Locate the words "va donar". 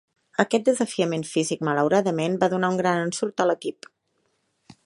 2.45-2.75